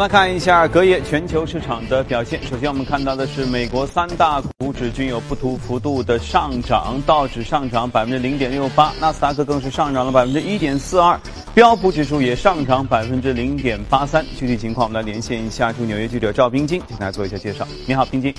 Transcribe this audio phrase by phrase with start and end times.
[0.00, 2.42] 我们来看一下隔夜全球市场的表现。
[2.44, 11.20] 首先，我们看到的是美国三大股指均有不同幅度的上涨，道指上涨百分之零点六八，纳斯达克更是上涨了百分之一点四二，
[11.52, 14.24] 标普指数也上涨百分之零点八三。
[14.38, 17.68] 具体情况，我们来连线一下驻纽约记者赵冰晶，请大家做一下介绍。
[17.86, 18.34] 你好，冰晶。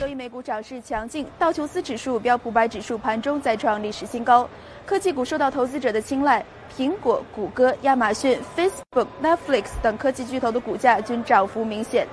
[0.00, 4.48] 周一美股涨势强劲，道琼斯指数、标普百指数盘中再创历史新高，
[4.84, 6.44] 科技股受到投资者的青睐。
[6.76, 12.06] 苹果、谷歌、亚马逊、Facebook、Netflix 等科技巨头的股价均涨幅明显。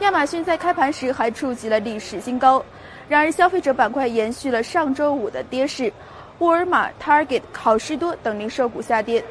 [0.00, 2.64] 亚马逊在开盘时还触及了历史新高。
[3.08, 5.92] 然而，消费者板块延续了上周五的跌势，
[6.38, 9.22] 沃尔玛、Target、好事多等零售股下跌。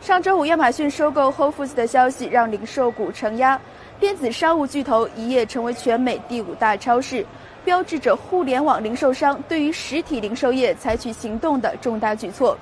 [0.00, 3.58] 上周五，亚马逊收购 Whole Foods 的消息让零售股承压。
[3.98, 7.24] 电子商务巨头一夜成为全美第五大超市，
[7.64, 12.56] 标志着互联网零售商对于实体零售业采取行动的重大举措。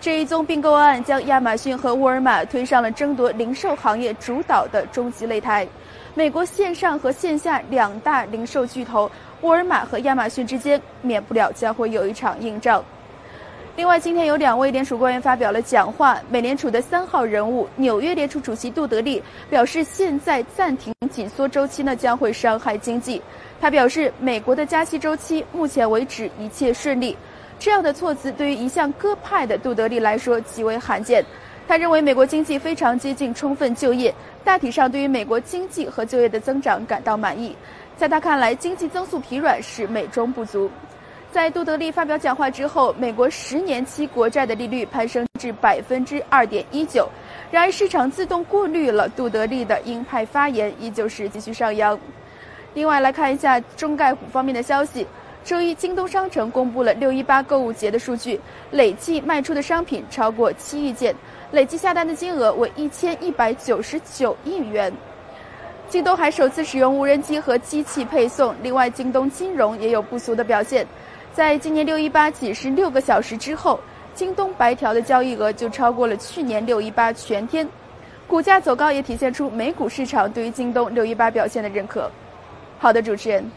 [0.00, 5.66] 这一宗并购案将亚马逊和沃尔玛推上了争夺零售行业主导的终极擂台。
[6.14, 12.82] 美国线上和线下两大零售巨头沃尔玛和亚马逊之间，免不了将会有一场硬仗。
[13.74, 16.18] 另外，今天有两位联储官员发表了讲话。
[16.28, 23.22] 美联储的三号人物、纽约联储主席杜德利表示，现在暂停紧缩周期呢将会伤害经济。
[23.60, 27.16] 他表示，美国的加息周期目前为止一切顺利。
[27.58, 31.24] 这样的措辞对于一向鸽派的杜德利来说极为罕见。
[31.66, 37.54] 他认为美国经济非常接近充分就业，大体上对于美国经济和就业的增长感到满意。
[37.96, 40.70] 在他看来，经济增速疲软是美中不足。
[41.30, 47.06] 在杜德利发表讲话之后，美国十年期国债的利率攀升至百分之二点一九。
[47.50, 51.98] 然而，市场自动过滤了杜德利的鹰派发言，依旧是继续上扬。
[52.72, 55.06] 另外，来看一下中概股方面的消息。
[55.48, 58.38] 周一，京东商城公布了六一八购物节的数据，
[58.70, 61.14] 累计卖出的商品超过七亿件，
[61.52, 64.92] 累计下单的金额为一千一百九十九亿元。
[65.88, 70.86] 京东还首次使用无人机和机器配送，另外，京东金融也有不俗的表现，
[71.32, 73.80] 在今年六一八仅是六个小时之后，
[74.14, 77.66] 京东白条的交易额就超过了去年六一八全天，
[78.26, 82.10] 股价走高也体现出美股市场对于京东六一八表现的认可。
[82.78, 83.50] 好的，主持人。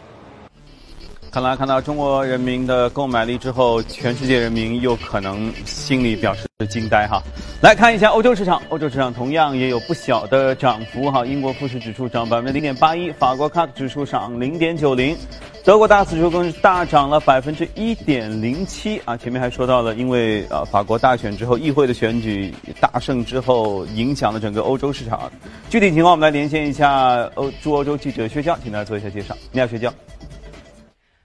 [1.31, 7.23] 看来看到中国人民的购买力之后，全世界人民又可能心里表示惊呆哈。
[7.61, 11.25] 来看一下欧洲市场，欧洲市场同样也有不小的涨幅哈。
[11.25, 15.15] 英国富时指数涨百分之零点八一，法国 CAC 指数涨零点九零，
[15.63, 19.15] 德国大指数更是大涨了百分之一点零七啊。
[19.15, 25.31] 前面还说到了，因为呃法国大选之后，议会的选举大胜之后，影响了整个欧洲市场。
[25.69, 29.33] 具体情况我们来连线一下欧驻欧洲记者薛娇，请大家做一下介绍。
[29.53, 29.89] 你好，薛娇。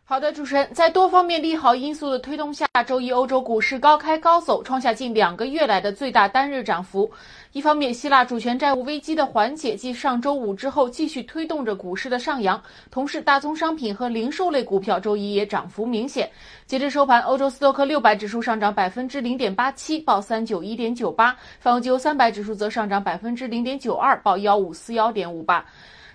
[0.08, 7.10] 好的，主持人，在多方面利好因素的推动下，周一欧洲股市高开高走，创下近两个月来的最大单日涨幅。
[7.50, 16.30] 一方面，希腊主权债务危机的缓解继上周五之后继续推动着股市的上扬，同时大宗商品和零售类股票周一也涨幅明显。
[16.66, 25.66] 截至收盘，欧洲斯托克六百指数上涨百分之零点八七，报三九一点九八；泛欧欧三百指数则上涨百分之零点九二，报幺五四幺点五八。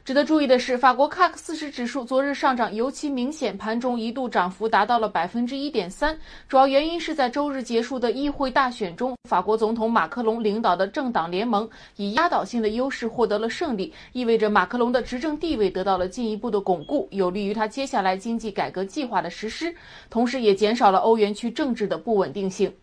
[0.04, 6.18] 值得注意的是，法国 CAC 四十指数昨日上涨尤其明显，盘中一度涨幅达到了百分之一点三。
[6.50, 19.76] 主要原因是在周日结束的议会大选中，法国总统马克龙领导的政党联盟以压倒性的优势获得了胜利，意味着马克龙的执政地位得到了进一步的巩固，有利于他接下来经济改革计划的实施，
[20.10, 22.74] 同时也减少了欧元区政治的不稳定性。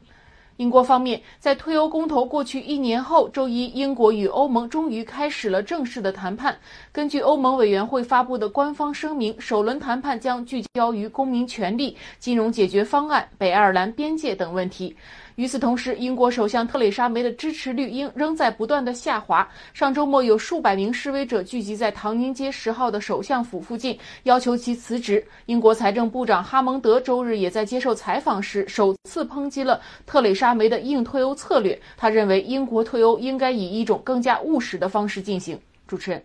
[0.58, 6.58] 英国方面，在退欧公投过去一年后，周一，英国与欧盟终于开始了正式的谈判。
[6.90, 14.96] 根据欧盟委员会发布的官方声明，首轮谈判将聚焦于公民权利、金融解决方案、北爱尔兰边界等问题。
[15.38, 19.48] 与此同时，英国首相特蕾莎梅的支持率应仍在不断的下滑。
[19.72, 25.24] 上周末，有数百名示威者聚集在唐宁街十号的首相府附近，要求其辞职。
[25.46, 31.80] 英国财政部长哈蒙德周日也在接受采访时首次抨击了特蕾莎梅的硬退欧策略。
[31.96, 35.56] 他认为，英国退欧应该以一种更加务实的方式进行。
[35.86, 36.20] 主持人。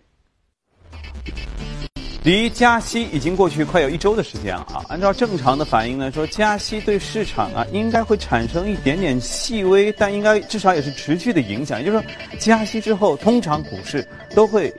[2.24, 4.80] 离加息已经过去快有一周的时间了啊！
[4.88, 11.78] 按照正常的反应呢，说加息对市场啊应该会产生一点点细微，但应该至少也是持续的影响。
[11.78, 12.06] 也就是说，
[12.38, 14.72] 加息之后，通常股市都会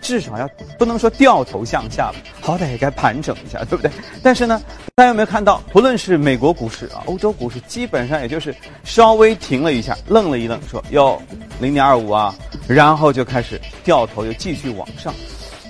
[0.00, 0.48] 至少要
[0.78, 3.90] 不能说掉头向下吧，好歹也该盘整一下，对不对？
[4.22, 4.58] 但是呢，
[4.94, 11.20] 大家有没有看到，不论是美国股市啊、欧洲股市，基本上也就是稍微停了一下，愣了一愣，说哟
[11.60, 12.34] 零点二五啊，
[12.66, 15.14] 然后就开始掉头又继续往上，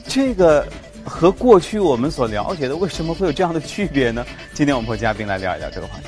[0.06, 0.64] 这个。
[1.06, 4.26] 和过去我们所了解的，为什么会有这样的区别呢？
[4.52, 6.06] 今天我们和嘉宾来聊一聊这个话题。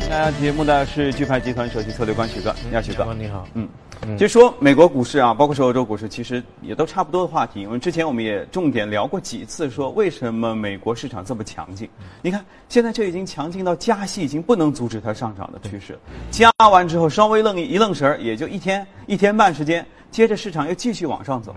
[0.00, 3.14] 亲爱家节目的是钜派集团首席策略官许哥，你好，许哥。
[3.14, 3.46] 你好。
[3.54, 3.68] 嗯，
[4.16, 7.62] 就说美国股市啊，包括说欧洲股市，其实也都差不多的话题。
[7.62, 11.88] 因为之前我们也重点聊过几次，说为什么美国市场这么强劲？
[12.22, 15.98] 你看，现在这已经强劲到加息已经不能阻止它上涨的趋势。
[16.30, 21.54] 加完之后稍微愣一愣神儿，也就一天一天半时间，接着市场又继续往上走，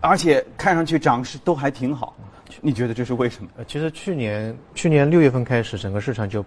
[0.00, 2.14] 而且看上去涨势都还挺好。
[2.60, 3.50] 你觉得这是为什么？
[3.56, 6.44] 呃，其实去年去年六月份开始，整个市场就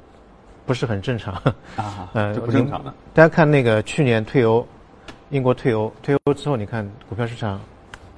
[0.66, 1.34] 不是很正常
[1.76, 2.94] 啊，呃，不正常的。
[3.14, 4.66] 大家看那个去年退欧，
[5.30, 7.60] 英国退欧，退欧之后，你看股票市场，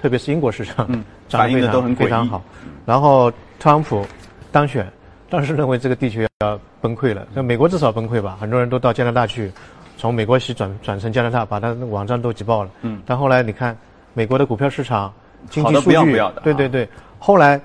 [0.00, 2.42] 特别是英国市场，嗯， 涨得都很非常好。
[2.84, 4.06] 然后特朗普
[4.50, 4.86] 当选，
[5.28, 8.36] 当时认为这个地球要崩溃了，那美国至少崩溃吧？
[8.40, 9.52] 很多人都到加拿大去，
[9.96, 12.70] 从美国西转转成加拿大，把他的网站都挤爆了。
[12.82, 13.00] 嗯。
[13.04, 13.76] 但后来你看，
[14.14, 15.12] 美国的股票市场
[15.50, 16.88] 经济数据，对对对，
[17.18, 17.60] 后来。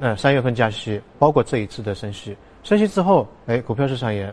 [0.00, 4.32] 嗯，三月份加息，包括这一次的升息，升息之后，哎，股票市场也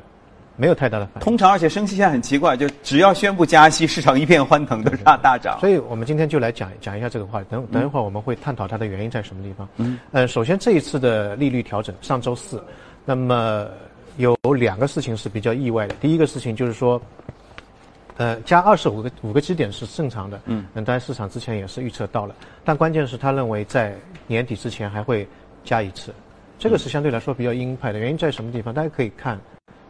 [0.57, 1.19] 没有太大的反应。
[1.19, 5.57] 通常，而且升息现在很奇怪，就只要宣布加息，市场一片欢腾，都是大大涨。
[5.61, 7.47] 所以我们今天就来讲讲一下这个话题。
[7.49, 9.67] 等等一会儿我们会探讨它的原因在什么地方。
[9.77, 12.63] 嗯，呃，首先这一次的利率调整，上周四，
[13.05, 13.67] 那么
[14.17, 15.95] 有两个事情是比较意外的。
[16.01, 17.01] 第一个事情就是说，
[18.17, 20.39] 呃，加二十五个五个基点是正常的。
[20.45, 23.95] 嗯，当然市场之前也是预测到了，但关键是他认为在
[24.27, 25.27] 年底之前还会。
[25.67, 26.13] 加一次，
[26.59, 28.71] 这个是相对来说比较鹰派的原因在什么地方？
[28.71, 29.35] 大家可以看，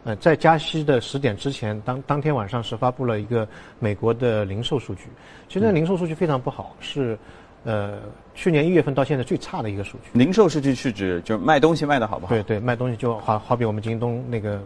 [0.06, 3.46] 呃，在加息的十点之前，当当天晚上是发布了一个
[3.80, 5.02] 美国的零售数据，
[5.48, 7.18] 其实零售数据非常不好，是
[7.64, 7.98] 呃
[8.32, 10.16] 去年一月份到现在最差的一个数据。
[10.16, 12.32] 零售数据是指就是卖东西卖的好不好？
[12.32, 14.62] 对对，卖东西就好好比我们京东那个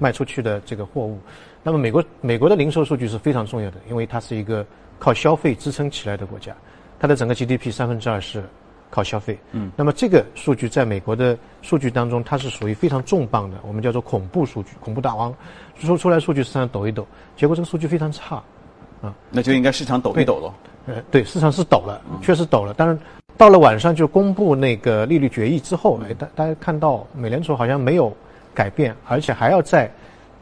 [0.00, 1.18] 卖出去的这个货物。
[1.62, 4.64] 那么美国美国的零售数据是非常重要的，因为它是一个
[4.98, 6.56] 靠消费支撑起来的国家，
[6.98, 8.42] 它的整个 GDP 三分之二是。
[8.90, 15.34] 靠消费，嗯，那么这个数据在美国的数据当中，它是属于非常重磅的，我们叫做恐怖数据，恐怖大王，
[15.78, 17.06] 说出来数据市场抖一抖，
[17.36, 18.42] 结果这个数据非常差，
[19.02, 20.54] 啊，那就应该市场抖一抖了，
[20.86, 22.98] 呃，对，市场是抖了，确实抖了，但是
[23.36, 28.12] 到了晚上就公布那个利率决议之后，哎，大大家看到美联储好像没有
[28.54, 29.90] 改变，而且还要在。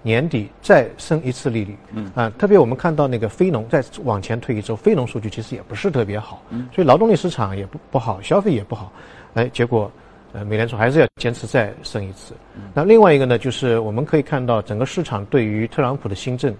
[0.06, 2.08] 年底再升一次利率，嗯。
[2.14, 8.92] 啊，特别我们看到那个非农再往前推一周，非农数据其实也不是特别好，嗯，所以劳动力市场也不不好，消费也不好，
[9.34, 9.90] 哎，结果，
[10.32, 12.34] 呃，美联储还是要坚持再升一次。
[12.72, 16.54] 那另外一个呢，就是我们可以看到整个市场对于特朗普的新政，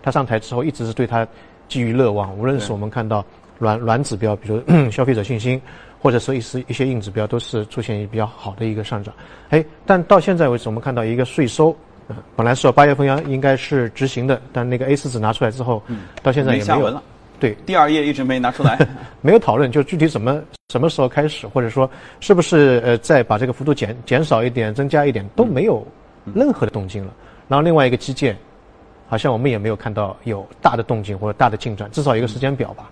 [0.00, 1.26] 他上台之后一直是对他
[1.66, 3.24] 寄予乐望，无论是我们看到
[3.58, 4.62] 软软指标，比如
[4.92, 5.60] 消费者信心，
[6.00, 9.12] 或者说一些一些硬指标，都是出现比较好的一个上涨。
[9.50, 11.76] 哎，但到现在为止，我们看到一个税收。
[12.36, 15.82] 本来说八月份要应该是执行的，但那个 A 四纸拿出来之后，
[16.22, 17.02] 到现在也没有了。
[17.40, 18.78] 对，第二页一直没拿出来，
[19.20, 25.84] 没有讨论，就具体怎么什么时候开始，或者说是不是呃再把这个幅度减减少一点、增加一点，都没有
[26.34, 27.12] 任何的动静了。
[27.48, 28.36] 然后另外一个基建，
[29.08, 32.88] 好像我们也没有看到有大的动静或者大的进展，至少一个时间表吧，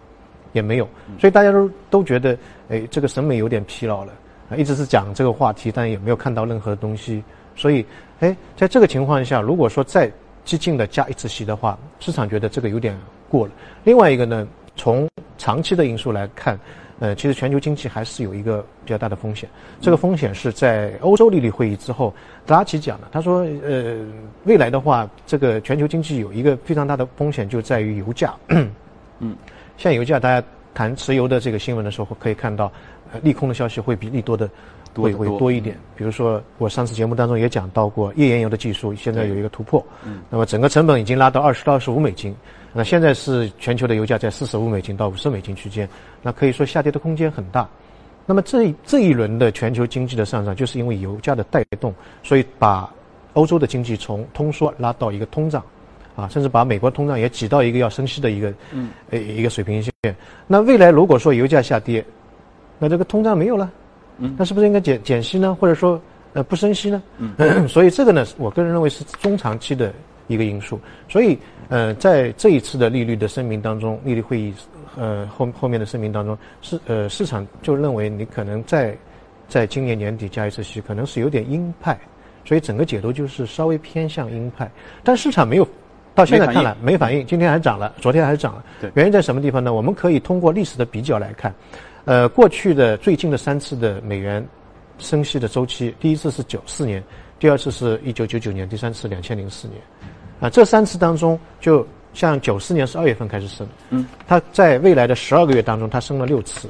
[0.52, 0.88] 也没有。
[1.20, 2.37] 所以大家都都觉得，
[2.70, 4.12] 哎，这个审美有点疲劳了，
[4.56, 7.22] 一直是讲这个话题，但也没有看到任何的东西。
[7.56, 7.85] 所以，
[8.20, 10.11] 哎，在这个情况下，如果说再
[10.44, 12.99] 激进的加一次息的话，市场觉得这个有点
[13.29, 13.52] 过了。
[13.85, 14.46] 另外一个呢，
[14.77, 16.58] 从长期的因素来看，
[16.98, 19.48] 呃，其实全球经济还是有一个比较大的风险。
[19.81, 22.13] 这个风险是在欧洲利率会议之后，
[22.46, 23.06] 德拉奇讲的。
[23.13, 23.98] 他说，呃，
[24.44, 28.34] 未来的话，这个全球经济有一个非常大的风险，就在于油价。
[28.48, 29.36] 嗯，
[29.77, 32.72] 像油价，大家谈石油的这个新闻的时候，可以看到，
[33.13, 34.48] 呃，利空的消息会比利多的。
[34.94, 42.35] 会会多一点，比如说我上次节目当中也讲到过页岩油的技术现在有一个突破，嗯，那么整个成本已经拉到二十到二十五美金，
[42.73, 45.89] 那现在是全球的油价在四十五美金到五十美金区间，
[46.23, 47.69] 那可以说下跌的空间很大。
[48.27, 52.89] 那么这这一轮的全球经济的上涨，就是因为油价的带动，所以把
[53.32, 55.65] 欧洲的经济从通缩拉到一个通胀，
[56.15, 59.93] 啊，甚至把美国通胀也挤到一个要升息的一个嗯呃一个水平线。
[60.47, 62.05] 那未来如果说油价下跌，
[62.79, 63.70] 那这个通胀没有了。
[64.36, 65.56] 那是不是应该减减息呢？
[65.58, 66.00] 或者说，
[66.34, 67.03] 呃，不升息呢？
[67.19, 69.93] 嗯， 所以这个呢，我个人认为是中长期的
[70.27, 70.79] 一个因素。
[71.08, 74.55] 所以，呃，在这一次的利率的声明当中，利率会议，
[74.96, 78.96] 呃，后后面的声明当中，市呃市场就认为你可能在
[79.48, 81.98] 在今年年底加一次息，可能是有点鹰派，
[82.44, 84.70] 所以整个解读就是稍微偏向鹰派。
[85.03, 85.67] 但市场没有
[86.15, 88.65] 到现在看来没反应，今天还涨了，昨天还涨了。
[88.81, 89.72] 对，原因在什么地方呢？
[89.72, 91.55] 我们可以通过历史的比较来看。
[92.10, 94.44] 呃，过去的最近的三次的美元
[94.98, 97.00] 升息的周期，第一次是九四年，
[97.38, 99.81] 第二次是一九九九年，第三次两千零四年。
[100.40, 106.69] 啊，这三次当中，就像九四年是二月份开始升，嗯，它在未来的十二个月当中，它升了六次，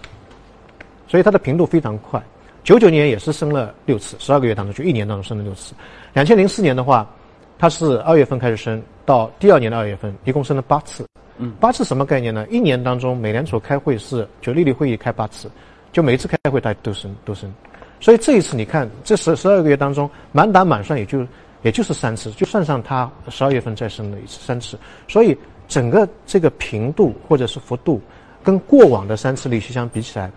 [1.08, 2.22] 所以它的频度非常快。
[2.62, 5.72] 九九年也是升了六次，十二个月当中就一年当中升了六次。
[6.12, 7.10] 两千零四年的话，
[7.58, 11.02] 它是二月份开始升，到第二年的二月份，一共升了八次。
[11.40, 12.46] 嗯，八次什么概念呢？
[12.50, 15.50] 一年当中，美联储开会是就利率会议开八次，
[15.90, 17.52] 就每次开会它都升都升。
[17.98, 21.26] 所以这一次你看，这十十二个月当中，满打满算也就
[21.62, 24.78] 也就是三次，就算上它十二月份再升了一次三次。
[25.08, 25.36] 所以
[25.68, 28.00] 整个这个频度或者是幅度，
[28.42, 30.30] 跟过往的三次利息相比起来，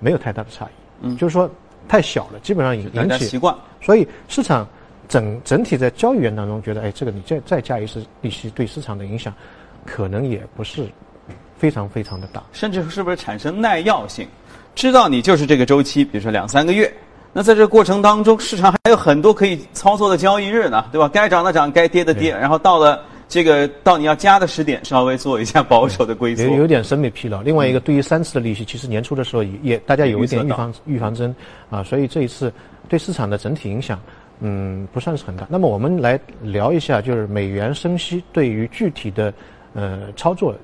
[0.00, 0.68] 没有太大的差异。
[1.00, 1.50] 嗯，就是说
[1.88, 3.54] 太小了，基本上引引起习惯。
[3.80, 4.68] 所以市场
[5.08, 9.32] 整整体在交易员当中觉得，哎，这个你再再加一次利息，对市场的影响
[9.86, 10.86] 可能也不是
[11.56, 12.42] 非常非常的大。
[12.52, 14.26] 甚至是不是产生耐药性？
[14.74, 16.92] 知道你就是这个周期，比如说两三个月。
[17.34, 21.08] 那在这个过程当中，市场还有很多可以操作的交易日呢，对吧？
[21.08, 26.56] 该涨的涨，该跌的跌，然后到了这个到你要加的时点，稍微做一下保守的龟缩有。
[26.56, 27.40] 有点审美疲劳。
[27.40, 31.34] 另外一个，对于三次的利息，其实年初的时候也也大家有一点预防预防针
[31.70, 32.52] 啊，所以这一次
[32.86, 33.98] 对市场的整体影响，
[34.40, 35.46] 嗯，不算是很大。
[35.48, 39.32] 那么我们来聊一下，就是美元升息对于具体的
[39.74, 40.54] 呃操作，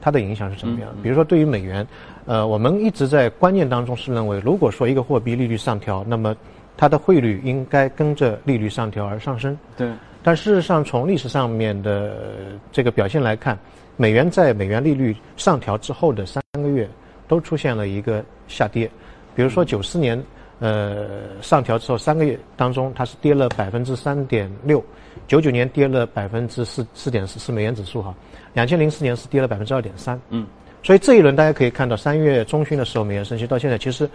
[0.00, 0.90] 它的影响是怎么样？
[1.02, 1.86] 比如说对于美元，
[2.26, 6.36] 呃，我们一直在观念当中是认为，如果说一个货币利率上调，那么
[6.76, 9.58] 它的汇率应该跟着利率上调而上升。
[9.76, 9.90] 对，
[10.22, 13.58] 但事实上，从历史上面的呃这个表现来看，
[13.96, 16.88] 美元在美元利率上调之后的三个月，
[17.26, 18.88] 都出现了一个下跌。
[19.34, 20.22] 比如说九四年，
[20.60, 24.80] 呃，上调之后三个月当中，它是跌了百分之三点六；
[25.28, 28.12] 九九年跌了百分之四四点四，是美元指数哈；
[28.54, 30.20] 两千零四年是跌了百分之二点三。
[30.30, 30.44] 嗯，
[30.82, 34.10] 所以这一轮大家可以看到，三月中旬的时候，美元升息到现在其实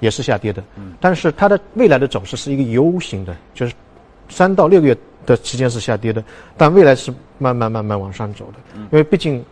[0.00, 0.62] 也是下跌的。
[0.76, 3.72] 嗯，但是它的未来的走势是一个 U 型的，就是
[4.28, 6.22] 三到六个月的期间是下跌的，
[6.58, 8.58] 但未来是慢慢慢慢往上走的。
[8.76, 9.42] 因为毕竟，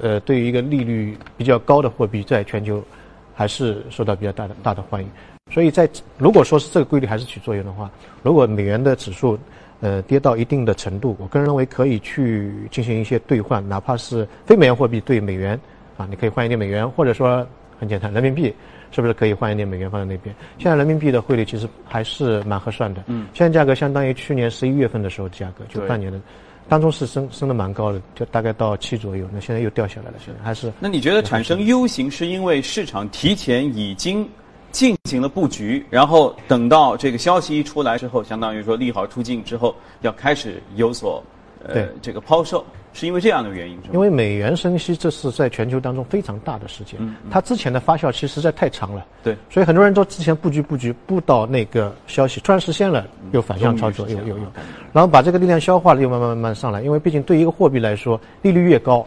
[0.00, 2.82] 呃，对于一个利率比较高的货币，在全球
[3.34, 5.08] 还是受到比较大的大的欢迎。
[5.50, 7.90] 所以在如果说是这个规律还是起作用的话，
[8.22, 9.38] 如果美元的指数
[9.80, 15.58] 呃跌到一定的程度，我个人认为可以去进行一些兑换，哪怕是非美元货币兑美元
[15.96, 17.46] 啊，你可以换一点美元，或者说
[17.78, 18.54] 很简单，人民币
[18.92, 20.34] 是不是可以换一点美元放在那边？
[20.58, 26.18] 现在人民币的汇率其实还是蛮合算的，嗯，现在价格相当于去年十一月份的时候价格，就半年的。
[26.68, 34.26] 当中是升升的蛮高的，就大概到七左右，那现在又掉下来了，现在还是那你觉得产生 U 型是因为市场提前已经
[34.72, 41.22] 进行了布局，然后等到这个消息一出来之后，相当于说利好出尽之后，要开始有所
[41.68, 42.64] 呃这个抛售，
[42.94, 43.78] 是因为这样的原因？
[43.92, 46.98] 因为美元升息，这是在全球当中非常大的事件。
[47.30, 54.44] 它之前的发酵期实在太长了，对所以很多人都之前布局布局布到那个消息突然实现了，又反向操作，又又又，
[54.92, 56.82] 然后把这个力量消化了，又慢慢慢慢上来。
[56.82, 59.06] 因为毕竟对一个货币来说，利率越高，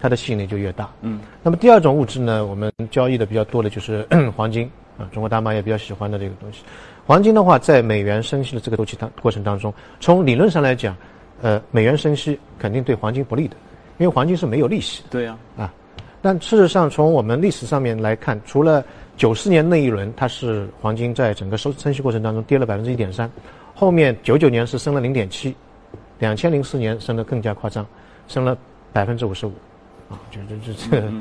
[0.00, 0.90] 它的吸引力就越大。
[1.02, 6.62] 嗯，那么第二种物质呢，我们交易的比较多的就是 黄金啊，中国大妈也比较喜欢的这个东西。
[7.06, 10.96] 黄金的话，在美元升息的这个周期当过程当中，从理论上来讲，
[11.42, 13.56] 呃，美元升息肯定对黄金不利的，
[13.98, 15.08] 因为黄金是没有利息的。
[15.10, 15.72] 对呀、啊。
[16.22, 18.82] 但事实上，从我们历史上面来看，除了
[19.16, 23.30] 九四年那一轮，它是黄金在整个收升息过程当中跌了百分之一点三，
[23.74, 25.54] 后面九九年是升了零点七，
[26.18, 27.86] 两千零四年升得更加夸张，
[28.26, 28.58] 升了
[28.92, 29.52] 百分之五十五，
[30.10, 31.12] 啊，就就就这个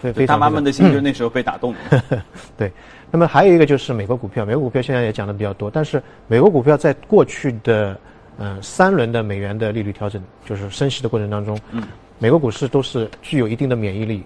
[0.00, 2.22] 非非常大妈们的心就是那时候被打动的。
[2.56, 2.72] 对，
[3.10, 7.98] 那么还有一个就是美国股票，美国股票现在也讲的比较多，但是美国股票在过去的
[8.38, 11.82] 呃三轮的美元的利率调整，就是升息的过程当中，嗯，
[12.18, 14.24] 美国股市都是具有一定的免疫力，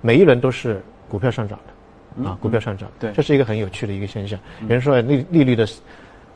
[0.00, 4.38] 每一轮都是股票上涨的，啊，股票上涨，对这是一个很有趣的一个现象。
[4.62, 5.66] 有人说利利率的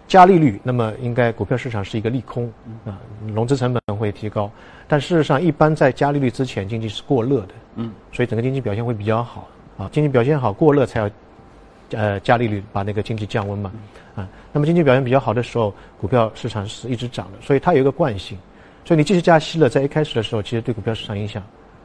[0.08, 2.50] 加利率，那么应该股票市场是一个利空
[2.84, 4.50] 啊，融资成本会提高，
[4.88, 9.46] 但事实上一般在加利率之前，经济是过热的，嗯，所以整个经济表现会比较好。
[9.76, 11.10] 啊，经济表现好过热才要
[11.92, 13.70] 呃加利率把那个经济降温嘛，
[14.16, 18.36] 啊，那么经济表现比较好的时候，股票市场是一直涨的，所以它有一个惯性，
[18.84, 21.40] 所以你继续加息了，在一开始的时候，其实对股票市场影响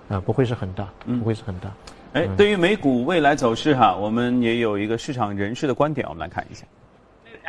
[0.09, 0.87] 啊不会是很大，
[1.19, 1.71] 不会是很大。
[2.13, 6.65] 哎，对于美股未来走势哈，我们也有一个市场人士的观点，我们来看一下。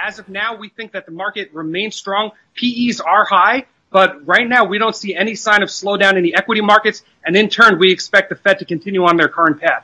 [0.03, 2.31] As of now, we think that the market remains strong.
[2.55, 6.35] PEs are high, but right now we don't see any sign of slowdown in the
[6.35, 9.83] equity markets, and in turn, we expect the Fed to continue on their current path.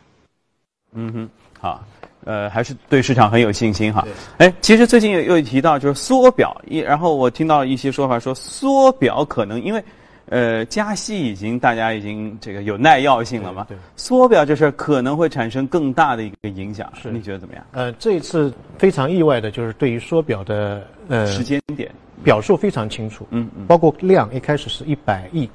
[0.94, 1.84] 嗯哼，好，
[2.24, 4.08] 呃，还是对市场很有信心哈。
[4.38, 9.84] 哎，其实最近又又提到就是缩表，一然后我听到一些说法说缩表可能因为。
[10.31, 13.67] 呃，加息已经大家已经这个有耐药性了嘛？
[13.69, 17.65] 对对缩表这事儿可能会产生更大的一个影响，是你觉得怎么样？
[17.73, 21.91] 呃，这一次非常意外的就是对于缩表的呃时间点，
[22.23, 25.51] 表述非常清楚，嗯嗯包括量一开始是一百亿，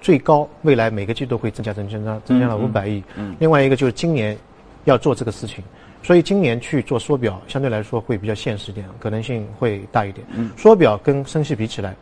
[0.00, 4.38] 最高未来每个季度会增加增加增加增加了五百亿，嗯另外一个就是今年
[4.84, 5.64] 要做这个事情，
[6.00, 10.24] 所以今年去做缩表相对来说会比较现实一点，可能性会大一点。
[10.36, 11.92] 嗯缩表跟升息比起来，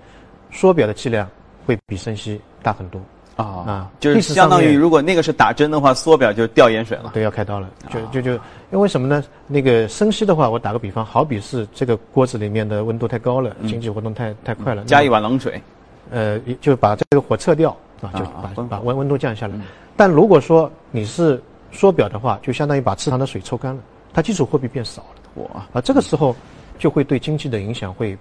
[0.50, 1.26] 缩表的剂量
[1.66, 3.00] 会比升息大很多。
[3.36, 7.10] 啊啊就是相当于如果那个是打针的话，缩表就掉盐水了。
[7.14, 7.70] 对，要开刀了。
[7.88, 8.32] 就就就，
[8.70, 9.24] 因为什么呢？
[9.46, 15.62] 那个升息的话，我打个比方，好比是这个锅子里面的温度太高了，经济活动太太快了，加一碗冷水，
[16.10, 19.54] 呃，就把这个火撤掉啊，就把把温温度降下来。
[19.96, 23.80] 但如果说你是缩表的话，就相当于把池塘的水抽干了，
[24.12, 25.08] 它基础货币变少了。
[25.32, 26.36] 我啊，这个时候
[26.78, 28.18] 就会对经济的影响会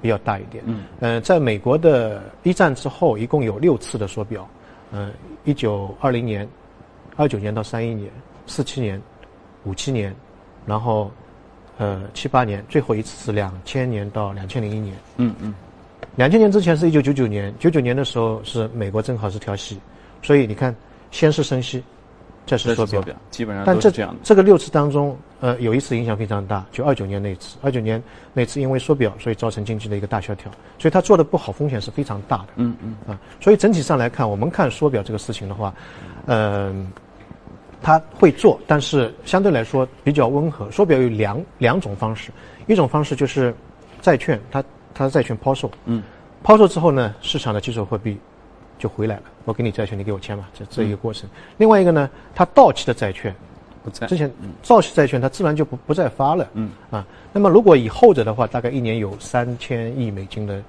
[0.00, 0.62] 比较大一点。
[0.66, 4.48] 嗯，呃，在美国的一战之后，一共有六次的缩表，
[4.92, 5.10] 呃，
[5.44, 6.48] 一九二零年、
[7.16, 8.10] 二九年到三一年、
[8.46, 9.00] 四七年、
[9.64, 10.14] 五七年，
[10.66, 11.10] 然后
[11.78, 14.94] 呃七八年，最后一次是两千年到两千零一年。
[15.16, 15.54] 嗯嗯，
[16.16, 19.78] 两千年之前是一九九九年，九九年的时候是美国正好是调息，
[20.22, 20.74] 所以你看，
[21.10, 21.82] 先是升息，
[22.46, 22.86] 再是缩表。
[22.86, 24.20] 这是缩表，基本上但这这样的。
[24.22, 27.56] 这个六次当中，呃，有一次影响非常大，就二九年那次。
[27.62, 32.48] 二九年那次因为缩表，所以造成经济的一个大萧条，所以他做的不好，风险是非常大的。
[32.56, 35.74] 嗯嗯啊，所以整体上来看，我们看缩表这个事情的话，
[36.26, 36.90] 嗯、
[37.82, 40.70] 他会做，但是相对来说比较温和。
[40.70, 42.30] 缩表有两两种方式，
[42.66, 43.54] 一种方式就是
[44.00, 46.02] 债券，它它债券抛售，嗯，
[46.42, 48.18] 抛售之后呢，市场的基础货币
[48.84, 51.26] 就回来了，我给你债券，你给我签吧，这这一个过程。
[51.56, 53.34] 另外一个呢，它到期的债券，
[53.82, 54.06] 不在。
[54.06, 54.30] 之前
[54.68, 56.70] 到期债券它自然就不不再发了，嗯。
[56.90, 60.62] 啊，那么如果以后者的话，大概一年有三千亿美金的，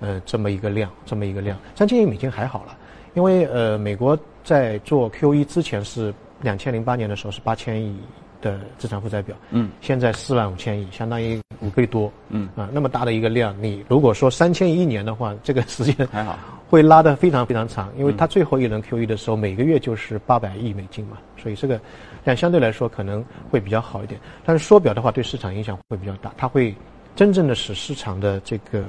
[0.00, 2.76] 呃，这么一个量，这么一个量，三千亿美金还好了，
[3.14, 7.96] 因为呃，美国在做 QE 之前是两千零八年的时候是八千亿
[8.42, 12.48] 的资产负债表，嗯，现在四万五千亿，相当于五倍多，嗯。
[12.56, 16.36] 啊，那么大的一个量，你如果说三千亿一年的话，这个时间还好
[16.70, 21.80] 会拉得非常非常长，因为它最后一轮 QE 的时候，每个月就是八百亿美金嘛，所以这个
[22.22, 24.20] 量相对来说可能会比较好一点。
[24.44, 26.72] 但是缩表的话，对市场影响会比较大，它会
[27.16, 28.84] 真正的使市场的这个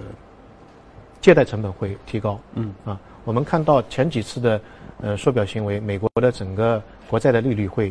[1.19, 2.39] 借贷成本会提高。
[2.53, 4.61] 嗯啊，我们看到前几次的
[5.01, 7.89] 呃缩表行为，美国的整个国债的利率会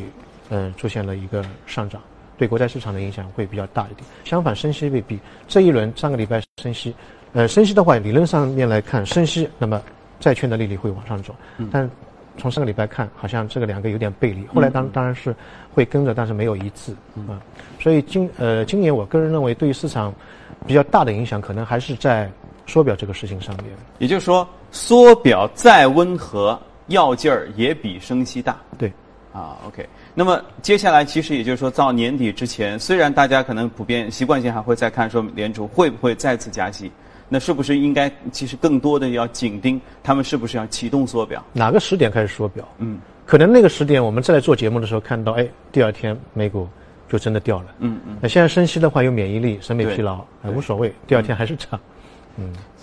[0.49, 2.01] 嗯、呃出现了一个上涨。
[2.37, 4.03] 对国债市场的影响会比较大一点。
[4.23, 5.19] 相反，升息未必。
[5.47, 6.95] 这一轮上个礼拜升息，
[7.33, 9.81] 呃，升息的话，理论上面来看，升息，那么
[10.19, 11.33] 债券的利率会往上走。
[11.71, 11.89] 但
[12.37, 14.45] 从上个礼拜看，好像这个两个有点背离。
[14.47, 15.35] 后来当当然是
[15.73, 16.93] 会跟着，但是没有一致
[17.27, 17.39] 啊。
[17.79, 20.13] 所以今呃今年我个人认为，对于市场
[20.65, 22.29] 比较大的影响，可能还是在
[22.67, 23.65] 缩表这个事情上面。
[23.99, 28.57] 也就是说，缩表再温和，要劲儿也比升息大。
[28.77, 28.91] 对，
[29.33, 29.87] 啊，OK。
[30.13, 36.91] 那么接下来，其实也就是说，到年底之前，虽然大家可能普遍习惯性还会再看说联储会不会再次加息，
[37.33, 41.41] 那是不是应该其实更多的要紧盯他们是不是要启动缩表？
[41.53, 42.67] 哪个时点开始缩表？
[42.79, 46.67] 嗯可能那个时点我们再来做节目的时候看到，哎，第二天美股
[47.07, 47.67] 就真的掉了。
[47.79, 48.17] 嗯嗯。
[48.19, 51.79] 那现在升息的话有免疫力、审美疲劳，哎，无所谓，第二天还是涨。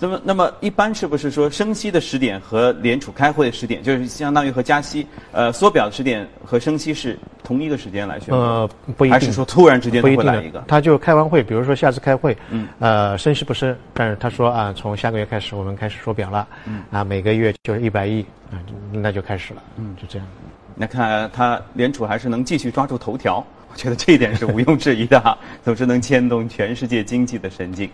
[0.01, 8.33] 那么，那么一般是不是说升息的时点和联储开会的时点，就是相当于和加息，呃，缩表的时点和升息是同一个时间来选？
[8.35, 10.63] 呃，不一定，还是说突然之间会来一个？
[10.69, 20.29] 他就开完会，比如说下次开会，嗯，呃，升息不升，但是他说啊，从下个月开始我们开始缩表了，嗯，啊，每个月就是一百亿，啊，那就开始了，嗯，就这样。
[20.77, 27.89] 那看来他联储还是能继续抓住头条，我觉得这一点是毋庸置疑的哈，总是能牵动全世界经济的神经。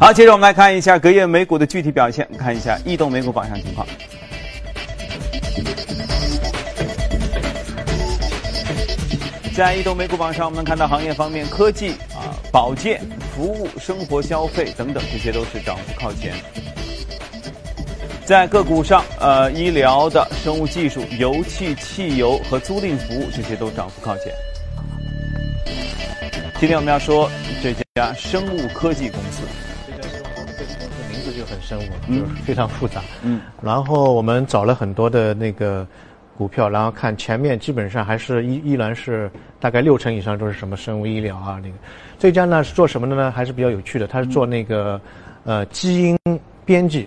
[0.00, 3.86] 好，接着我们来看一下隔夜美股的具体表现，看一下异动美股榜上情况。
[9.54, 13.00] 在移动美股榜上，我们能看到行业方面，科技啊、保健、
[13.34, 16.34] 服务、生活消费等等，这些都是涨幅靠前。
[18.26, 24.26] 在个股上，呃，医疗的、生物技术、油气、汽油和租赁服务这些都涨幅靠前。
[26.58, 27.30] 今天我们要说
[27.62, 29.42] 这家生物科技公司，
[31.10, 32.18] 名字就很生物，嗯。
[32.18, 33.02] 就是非常复杂。
[33.22, 35.86] 嗯，然后我们找了很多的那个
[36.34, 41.74] 股票，然后看前面基本上还是依依然是大概六成以上都是什么生物医疗啊那个。
[42.18, 43.30] 这家呢是做什么的呢？
[43.30, 44.98] 还是比较有趣的，它是做那个
[45.44, 46.18] 呃基因
[46.64, 47.06] 编辑。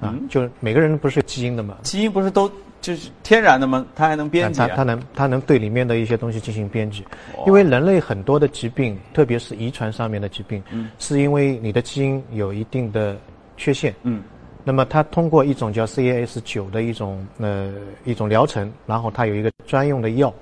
[0.00, 2.50] 啊，就是每个人不是有基因的嘛，基因不是都
[2.88, 3.84] 就是天然的吗？
[3.94, 4.68] 它还能编辑、啊？
[4.68, 7.04] 它它能它能对里面的一些东西进行编辑，
[7.46, 10.64] 因为人类很多的疾病，特别是遗传上面的疾病，
[10.98, 13.14] 是因为你的基因有一定的
[13.58, 14.22] 缺陷，嗯，
[14.64, 17.74] 那么它通过一种叫 CAS 九的一种呃
[18.06, 20.32] 一种疗程，然后它有一个专用的药，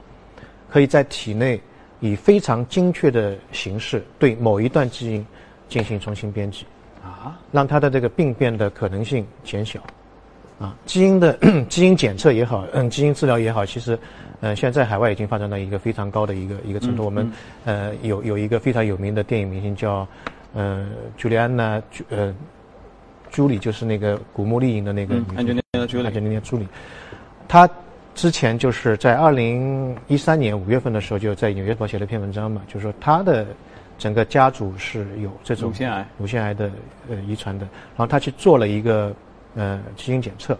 [0.70, 1.60] 可以在体内
[1.98, 5.26] 以非常精确的形式对某一段基因
[5.68, 6.64] 进行重新编辑，
[7.02, 9.80] 啊，让它的这个病变的可能性减小。
[10.58, 11.38] 啊，基因的
[11.68, 13.98] 基因检测也好，嗯，基因治疗也好，其实，
[14.40, 17.04] 呃，现在在海外已经发展到一个非常高的一个一个程度。
[17.04, 17.30] 我们
[17.66, 20.08] 呃有有一个非常有名的电影明星叫，
[20.54, 20.86] 呃，
[21.18, 22.34] 朱莉安娜，呃，
[23.30, 26.66] 朱莉，就是那个古墓丽影的那个女安吉丽娜·朱莉安吉丽娜·朱莉，
[27.46, 27.68] 她
[28.14, 33.46] 之前就是在二零一三年五月份的时候，就在《纽约时报》写了一篇文章嘛，就是说她的
[33.98, 36.08] 整个家族是有这种乳腺癌。
[36.16, 36.70] 乳腺癌的
[37.10, 39.14] 呃遗传的，然后她去做了一个
[39.56, 40.56] 呃基因检测，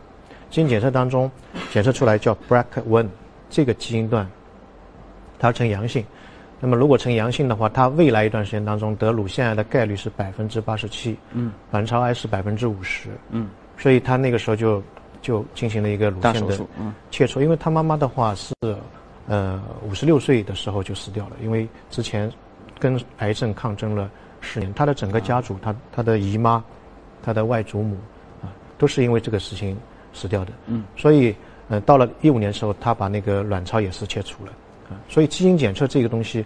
[0.51, 1.31] 基因检测当中
[1.71, 3.07] 检测出来叫 BRCA1
[3.49, 4.29] 这个基因段，
[5.39, 6.05] 它呈阳性。
[6.59, 14.83] 那么如果呈阳性的话，它未来一段时间当中得乳腺癌的概率是百分之八十七，嗯，卵巢癌是百分之五十，嗯，所以他那个时候就
[15.21, 16.59] 就进行了一个乳腺的
[17.11, 18.55] 切除，因为他妈妈的话是，
[19.29, 22.33] 呃，五十六岁的时候就死掉了，因为之前
[22.79, 26.65] 跟癌症抗争了十年，他的整个家族，他他的姨妈，
[27.23, 28.16] 他的外祖母，啊，
[28.79, 29.77] 都是因为这个事情
[30.13, 31.35] 死掉的，嗯，所以，
[31.69, 34.53] 呃，到了一五年的时候，他把那个卵巢也是切除了，
[34.91, 36.45] 啊，所以基因检测这个东西，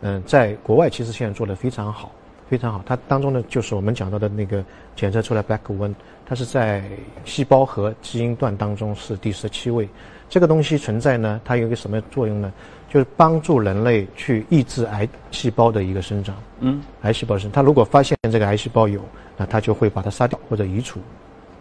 [0.00, 2.12] 嗯、在国外其实现在做的非常好，
[2.48, 2.82] 非常好。
[2.86, 4.64] 它当中呢，就是我们讲到的那个
[4.94, 5.94] 检测出来 black one，
[6.26, 6.84] 它是在
[7.24, 9.88] 细胞和基因段当中是第十七位。
[10.28, 12.52] 这个东西存在呢，它有一个什么作用呢？
[12.90, 16.34] 就是帮助人类去抑制癌细胞的一个生长。
[16.60, 19.00] 嗯，癌细胞生，它如果发现这个癌细胞有，
[19.36, 21.00] 那它就会把它杀掉或者移除。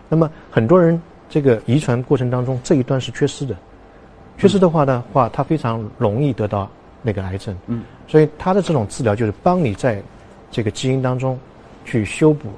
[0.09, 3.55] 那么很多人这个遗传过程当中这一段是缺失的，
[4.37, 6.69] 缺失的话的话，它非常容易得到
[7.01, 7.55] 那个癌症。
[7.67, 10.01] 嗯，所以它的这种治疗就是帮你在
[10.49, 11.37] 这个基因当中
[11.83, 12.49] 去修补，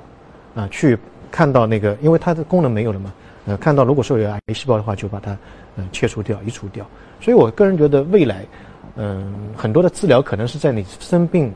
[0.55, 0.97] 啊，去
[1.31, 3.13] 看到那个，因为它的功能没有了嘛，
[3.45, 5.37] 呃，看到如果说有癌细胞的话，就把它
[5.75, 6.85] 呃切除掉、移除掉。
[7.19, 8.45] 所以我个人觉得未来，
[8.95, 11.51] 嗯、很多的治疗可能是在你生病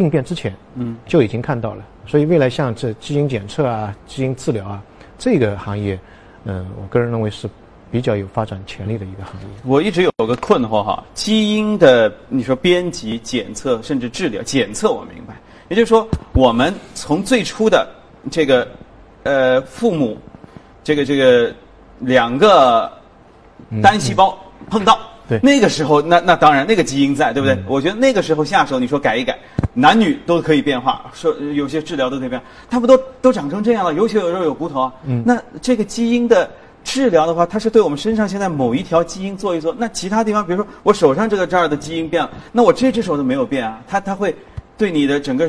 [0.00, 1.84] 病变之前，嗯，就已经看到了。
[2.06, 4.82] 所以未来像这基因检测啊、基因治疗啊
[5.18, 5.98] 这个行业，
[6.44, 7.46] 嗯、我个人认为是
[7.90, 9.48] 比较有发展潜力的一个行业。
[9.64, 15.34] 我一直有个困惑哈，基因的你说编辑、检测甚至治疗，检测我明白，
[15.68, 17.86] 也就是说，我们从最初的
[18.30, 18.66] 这个
[19.24, 20.16] 呃父母，
[20.82, 21.54] 这个这个
[21.98, 22.90] 两个
[23.82, 24.38] 单细胞
[24.70, 24.98] 碰到，
[25.30, 27.56] 对那个时候那那当然那个基因在，对不对？
[27.66, 29.38] 我觉得那个时候下手，你说改一改，
[29.72, 34.92] 男女都可以变化，说有些治疗都可以变化，他不都都长成这样了，有血有肉有骨头啊。
[35.06, 36.50] 嗯那这个基因的
[36.82, 44.34] 治疗的话，它是对我们身上现在某一条基因做一做，那其他地方，比如说我手上这个这儿的基因变了，那我这只手都没有变啊，它它会
[44.80, 45.46] 对你的整个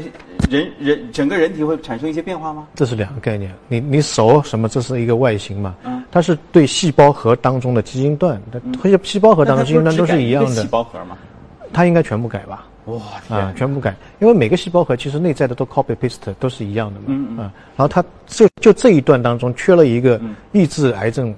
[0.49, 2.67] 人人整个人体会产生一些变化吗？
[2.75, 3.49] 这是两个概念。
[3.69, 4.67] 你你手什么？
[4.67, 5.73] 这是一个外形嘛？
[5.85, 8.41] 嗯它是对细胞核当中的基因段，
[8.83, 11.17] 它细胞核当中基因段都是一样的细，胞核嘛？
[11.71, 12.67] 它应该全部改吧？
[12.87, 12.97] 哇
[13.29, 13.55] 啊天，！
[13.55, 17.05] 全部改，因为每个细胞核其实内在的都 copy paste 都是一样的嘛。
[17.07, 21.33] 嗯嗯啊，然后它就就这一段当中缺了一个嗯抑制癌症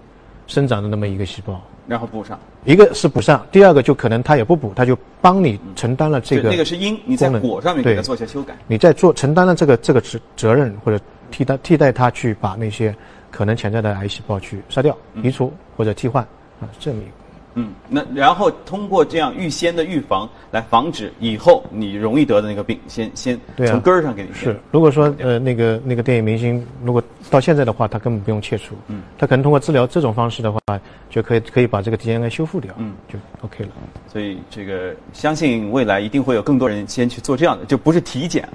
[0.48, 8.54] 生长的那么一个细胞，然后补上，一个是补上，第二个就可能它也不补，它就帮你承担了这个对那个是因，你在果上面给它做一些修改。
[8.68, 12.96] 你在做承担了这个这个责责任或者替代替代它去把那些
[13.32, 16.24] 可能潜在的癌细胞去杀掉、移除或者替换
[16.60, 17.23] 啊，这么一个。
[17.56, 30.60] 嗯，那然后通过这样预先的预防来防止以后你容易得的那个病，先先从根儿上给你是，如果说呃那个那个电影明星，如果到现在的话，他根本不用切除，嗯，他可能通过治疗这种方式的话，
[31.10, 33.70] 就可以可以把这个 DNA 修复掉，嗯，就 OK 了。
[34.12, 38.54] 所以这个相信未来一定会有更多人先去做这样的，就不是体检了，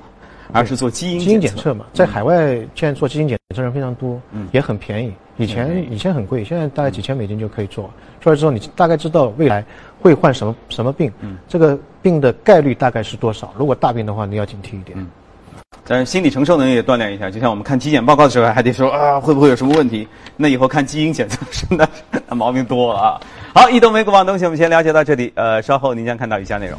[0.53, 1.75] 而是做基因基因检测。
[1.75, 5.13] 嘛，在海外现在做基因检测人非常多，嗯也很便宜。
[5.37, 7.91] 以前以前很贵，现在大概几千美金就可以做。
[8.21, 9.65] 做了之后，你大概知道未来
[10.01, 13.53] 会患什么什么病，嗯这个病的概率大概是多少。
[13.57, 14.99] 如果大病的话，你要警惕一点。
[14.99, 15.07] 嗯
[15.91, 20.07] 但是心理承受能力也锻炼一下，就像我们看体检报告的时候，还得说啊会不会有什么问题？
[20.37, 21.89] 那以后看基因检测 是那
[22.27, 23.21] 那毛病多了啊。
[23.55, 26.79] 好，一动美股网东西我们先了解到这里，呃，稍后您将看到以下内容。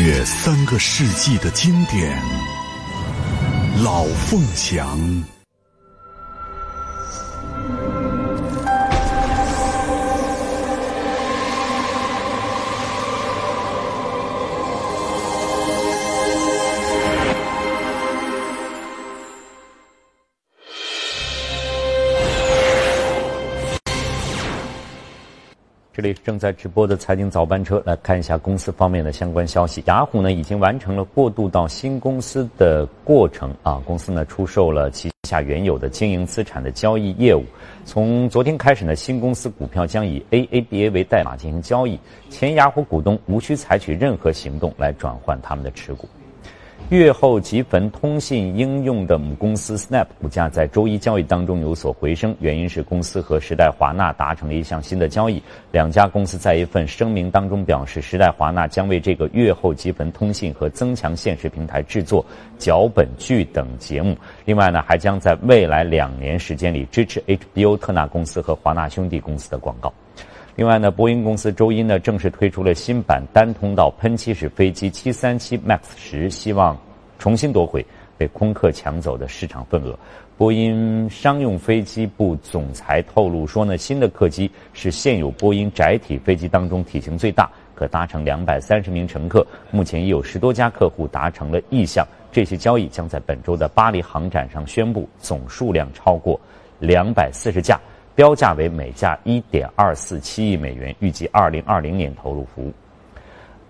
[0.00, 2.18] 约三个世纪的经典，
[3.84, 4.98] 老凤祥。
[26.00, 29.82] 这里是正在直播的财经早班车，来看一下公司方面的相关消息。
[29.84, 37.44] 雅虎呢已经完成了过渡到新公司的过程啊，公司呢出售了旗下原有的经营资产的交易业务。
[37.84, 46.08] 从昨天开始呢，新公司股票将以 AABA 为代码进行交易，前雅虎股东无需采取任何行动来转换他们的持股。
[46.90, 55.40] 月后即焚通信应用的母公司 Snap 股价在周一交易当中有所回升，原因是公司和时代华纳达成了一项新的交易。
[55.70, 62.26] 两家公司在一份声明当中表示，时代华纳将为这个月后即焚通信和增强现实平台制作
[62.58, 64.18] 脚本剧等节目。
[64.44, 69.94] 另外呢，还将在未来两年时间里支持 HBO 特纳公司和华纳兄弟公司的广告。
[70.56, 76.76] 另外呢，波音公司周一呢正式推出了新版单通道喷气式飞机737 MAX 十，希望
[77.18, 77.84] 重新夺回
[78.18, 79.98] 被空客抢走的市场份额。
[80.36, 89.46] 波音商用飞机部总裁透露说呢，新的客机是现有波音窄体飞机当中体型最大，可搭乘两百三十名乘客。
[89.70, 96.38] 目前已有十多家客户达成了意向，这些交易将在本周的巴黎航展上宣布，总数量超过
[96.78, 97.78] 两百四十架。
[98.20, 102.70] 标价为每架一点二四七亿美元，预计二零二零年投入服务。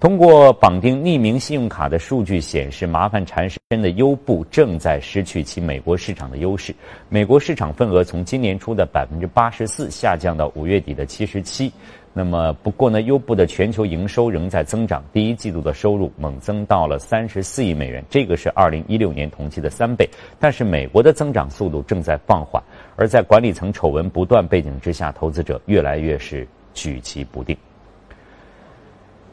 [0.00, 6.74] 通过绑定匿名信用卡的数据显示，麻烦缠身的优步正在失去其美国市场的优势。
[7.08, 11.72] 美国市场份额从今年初的百分之八十四下降到五月底的七十七。
[12.12, 20.09] 那么，不过呢，优步的全球营收仍在增长，第一季度的收入猛增到了三十四亿美元，这个是二零一六年同期的三倍。
[20.38, 22.61] 但是，美国的增长速度正在放缓，
[22.96, 27.57] 而在管理层丑闻不断背景之下，投资者越来越是举棋不定。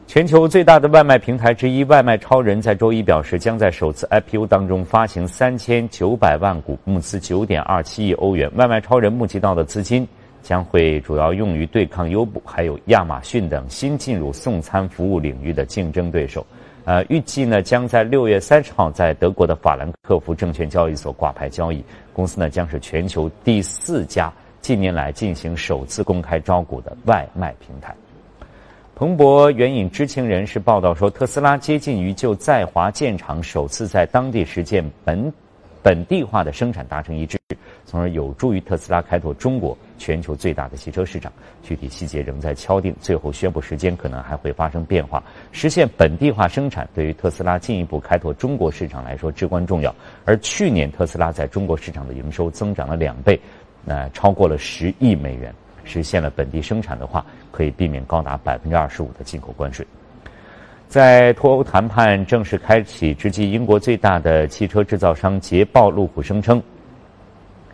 [0.06, 8.50] 全球最大的外卖平台之一外卖超人在周一表示，将在首次 IPO 当中发行三千九百万股，募资九点二七亿欧元。
[8.54, 10.08] 外卖超人募集到的资金
[10.42, 16.46] 将会主要用于对抗优步、还有亚马逊等新进入送餐服务领域的竞争对手。
[16.84, 21.84] 呃，预计呢将在六月三十号在德国的法兰克福证券交易所挂牌交易。
[22.14, 27.94] 公司呢将是全球第四家近年来进行首次公开招股的外卖平台。
[28.94, 35.32] 彭博援引知情人士报道说，特斯拉接近于就在华建厂首次在当地实践本
[35.82, 37.38] 本地化的生产达成一致，
[37.84, 41.30] 从而有助于特斯拉开拓中国全球最大的汽车市场。
[41.62, 45.22] 具体细节仍在敲定，最后宣布时间可能还会发生变化。
[45.52, 49.94] 实现本地化生产对于特斯拉进一步开拓中国市场来说至关重要。
[50.24, 53.38] 而去年特斯拉在中国市场的营收增长了两倍，
[53.84, 55.52] 那超过了十亿美元。
[55.84, 59.86] 实现了本地生产的话，可以避免高达百分之二十五的进口关税。
[60.86, 66.62] 在脱欧谈判正式开启之际，英国最大的汽车制造商捷豹路虎声称，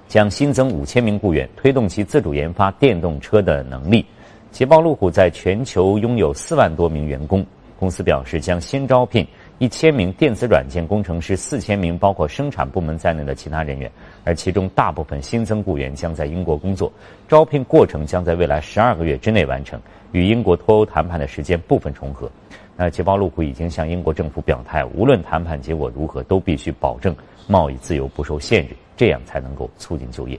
[0.09, 4.05] 将新增五千名雇员，推动其自主研发电动车的能力。
[4.51, 7.45] 捷豹路虎在全球拥有四万多名员工，
[7.79, 9.27] 公司表示将先招聘。
[9.59, 13.91] 一千名电子软件工程师，四千名包括生产部门在内的其他人员，
[14.25, 16.93] 而其中大部分新增雇员将在英国工作。
[17.29, 22.29] 招聘过程将在未来十二个月之内完成，与英国脱欧谈判的时间部分重合。
[22.77, 27.15] 那捷豹路虎已经向英国政府表态，无论谈判结果如何，都必须保证
[27.47, 30.39] 贸易自由不受限制，这样才能够促进就业。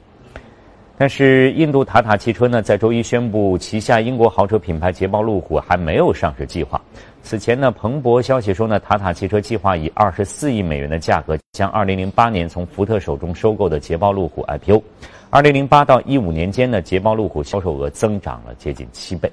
[0.98, 6.82] 但是，印度塔塔汽车呢，在周一宣布，旗下英国豪车品牌捷豹路虎还没有上市计划。
[7.21, 14.82] 此前呢，彭博消息说呢，塔塔汽车计划以二十四亿美元的价格将二零零八年从福特手中收购的捷豹路虎 IPO。
[15.30, 19.30] 二零零八到一五年间呢，捷豹路虎销售额增长了接近七倍。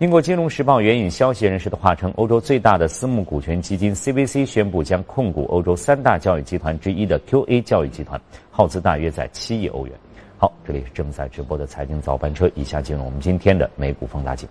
[0.00, 8.18] 英国金融时报援引消息人士的话称，欧洲最大的私募股权基金 CVC 宣布将控股欧洲三大教育集团之一的 QA 教育集团，
[8.50, 9.94] 耗资大约在七亿欧元。
[10.38, 14.48] 好，这里是正在直播的财经早班车，以下进入我们今天的美股放大镜。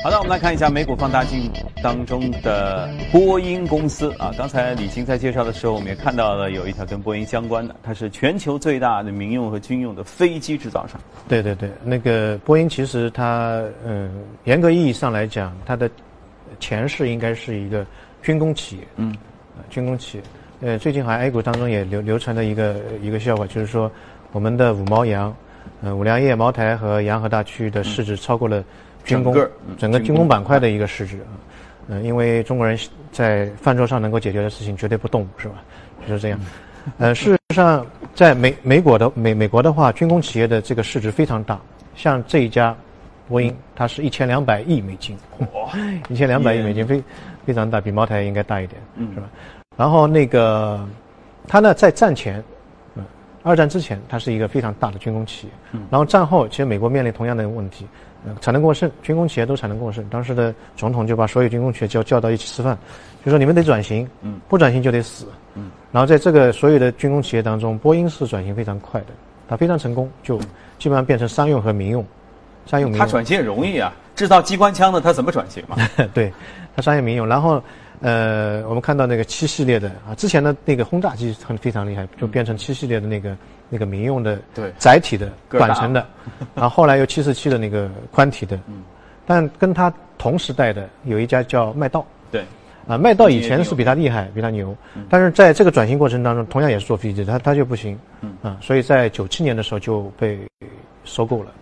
[0.00, 1.50] 好的，我们来看一下美股放大镜
[1.82, 4.32] 当中的波音公司啊。
[4.38, 11.00] 刚才李晴在介绍的时候，我们也看到了有一条跟波音相关的，它是全球最大的民用和军用的飞机制造商。
[11.26, 15.90] 对对对，那个波音其实它嗯，严格意义上来讲，它的
[16.60, 17.84] 前世应该是一个
[18.22, 19.12] 军工企业，嗯，
[19.68, 20.24] 军工企业。
[20.60, 23.90] 呃，最近好像 A 股当中也流流传的一个一个笑话，就是说
[24.30, 25.34] 我们的五毛羊
[25.82, 28.62] 呃，五粮液、茅台和洋河大区的市值超过了
[29.08, 29.34] 军工
[29.76, 31.32] 整个军军工工板块的一个市值啊。
[31.88, 32.78] 嗯，因为中国人
[33.10, 35.54] 在饭桌上能够解决的事情绝对不动，是吧？
[36.06, 36.38] 就是这样。
[36.98, 41.58] 呃，事实上，在美美国的美美国的话，军工企业的这个市值非常大，
[41.94, 42.74] 像这一家
[43.26, 45.16] 波音，它是一千两百亿美金，
[46.08, 47.02] 一千两百亿美金非
[47.44, 49.26] 非常大，比茅台应该大一点，嗯是吧？
[49.76, 50.86] 然后那个
[51.46, 52.42] 它呢，在战前，
[52.96, 53.04] 嗯，
[53.42, 58.07] 二战之前，它是一个非常大的军工企业，嗯然后战后，其实美国面临同样的问题，呃，
[58.40, 60.06] 产能过剩，军工企业都产能过剩。
[60.08, 62.76] 当时的总统就把所有军工企业叫叫到一起吃饭，
[63.24, 65.70] 就说你们得转型，嗯不转型就得死，嗯。
[65.92, 69.06] 然后在这个所有的军工企业当中，波音是转型非常快的，
[69.48, 70.38] 它非常成功，就
[70.78, 72.04] 基本上变成商用和民用，
[72.66, 73.06] 商用民用。
[73.06, 75.76] 它转型也容易啊，制造机关枪的它怎么转型嘛？
[76.12, 76.32] 对，
[76.76, 77.26] 它商业民用。
[77.26, 77.62] 然后，
[78.00, 83.36] 呃，我们看到那个七系列的啊，之前的那个轰炸机很非常厉害，就变成七系列的那个
[83.68, 84.72] 那个民用的对。
[84.78, 86.06] 载体的短程的，
[86.54, 88.82] 然后后来又七四七的那个宽体的，嗯。
[89.26, 92.04] 但跟它同时代的有一家叫麦道。
[92.30, 92.44] 对，
[92.86, 94.74] 啊，麦道以前是比它厉害，比它牛，
[95.08, 98.32] 但是在这个转型过程当中，同样也是做飞机，它它就不行，嗯。
[98.42, 100.38] 啊，所以在九七年的时候就被
[101.04, 101.52] 收购了。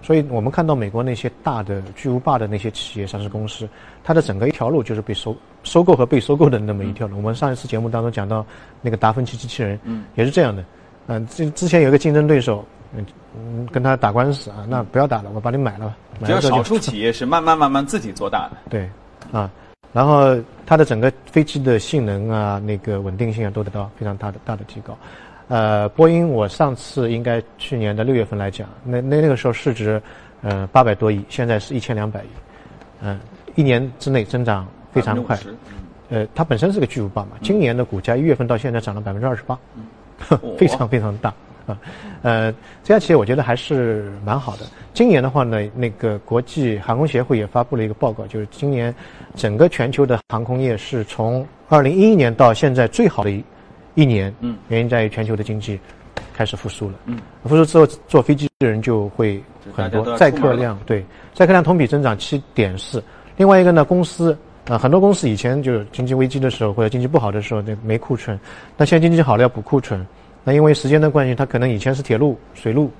[0.00, 3.68] 所以我们看到美国那些大的巨无霸的那些企业上市公司，
[4.04, 7.16] 它的整个一条路就是被收收购和被收购的那么一条路。
[7.16, 8.46] 我们上一次节目当中讲到
[8.80, 10.04] 那个达芬奇机器人，嗯。
[10.14, 10.64] 也是这样的。
[11.08, 13.04] 嗯、之之前有一个竞争对手，嗯
[13.36, 15.96] 嗯，跟他打官司啊，那不要打了，我把你买了。
[16.20, 18.56] 买只有了之后就少数企业是慢慢慢慢自己做大的。
[18.70, 18.88] 对，
[19.32, 19.50] 啊，
[19.92, 24.96] 然后它的整个飞机的性能啊，那个稳定性啊，都得到非常大的大的提高。
[25.48, 30.00] 呃，波音我上次应该去年的六月份来讲，那那那个时候市值
[30.42, 32.28] 呃八百多亿，现在是一千两百亿，
[33.00, 33.18] 嗯、
[33.54, 35.34] 一年之内增长非常快。
[35.36, 35.40] 50%
[36.10, 39.58] 呃，它本身是个巨无霸嘛，今年的股价一月份到现在涨了百分之二十八，
[40.58, 41.32] 非常非常大
[41.66, 41.78] 啊。
[42.22, 42.52] 呃，
[42.82, 44.64] 这家企业我觉得还是蛮好的。
[44.92, 48.92] 今年的话呢，那个国际航空协会也发布了一个报告，就是今年
[49.36, 53.44] 整个全球的航空业是从二零一一年到现在最好的一
[53.94, 54.34] 一年。
[54.40, 55.78] 嗯，原因在于全球的经济
[56.34, 56.94] 开始复苏了。
[57.04, 59.40] 嗯，复苏之后，坐飞机的人就会
[59.72, 63.00] 很多，载客量对载客量同比增长七点四。
[63.36, 64.36] 另外一个呢，公司
[64.68, 68.38] 啊、很多公司以前就是经济危机的时候或者经济不好的时候，那没库存，
[68.76, 70.06] 那现在经济好了要补库存。
[70.44, 72.90] 那因为时间的关系，它可能以前是铁路、水路，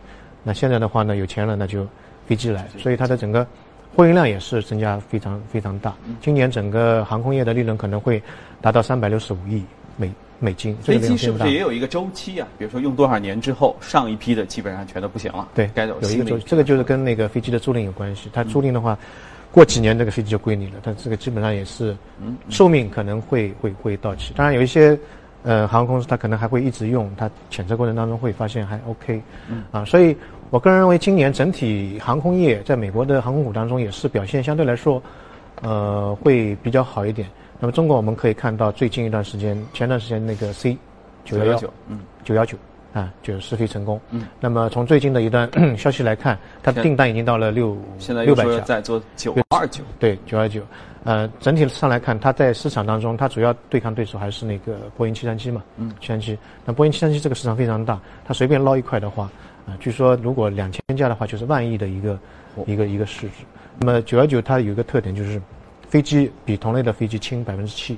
[0.42, 1.86] 那现在的话呢，有钱了那就
[2.26, 3.46] 飞机来，所以它的整个
[3.94, 5.94] 货运量也是增加非常非常大。
[6.06, 8.22] 嗯今年整个航空业的利润可能会
[8.60, 9.62] 达到三百六十五亿
[9.96, 12.48] 美美金，这飞机是不是也有一个周期啊？
[12.58, 18.30] 比如说用多少年之后，上一批的基本上全都不行了，对，该走有一个周期，这个就是跟那个飞机的租赁有关系。
[18.32, 18.98] 它租赁的话，
[19.50, 24.32] 过几年这个飞机就归你了，但这个基本上也是嗯寿命可能会会会到期。
[24.36, 24.98] 当然有一些
[25.42, 30.16] 呃航空公司它可能还会一直用，它检测过程当中会发现还 OK，嗯啊，所以
[30.50, 35.02] 我个人认为今年整体航空业在美国的航空股当中也是表现相对来说
[35.62, 37.28] 呃会比较好一点。
[37.58, 40.76] 那么中国我们可以看到最近一段时间，前段时间那个 C
[41.24, 42.56] 九幺幺919嗯九幺九
[42.98, 44.00] 啊，就是试飞成功。
[44.10, 50.60] 嗯，那么从最近的一段 消息来看，它的订单已经到了六现在六百架，在做九二九，对九二九。
[51.04, 56.36] 呃，整体上来看，它在市场当中，它主要对抗对手还是那个波音七三七嘛，嗯七三七。
[56.64, 59.30] 那波音七三七这个市场非常大，它随便捞一块的话，
[59.66, 62.18] 啊、据说如果两千架的话，就是万亿的一个、
[62.66, 63.44] 一个一个市值。
[63.78, 65.40] 那么九幺九它有一个特点就是，
[65.88, 67.96] 飞机比同类的飞机轻百分之七，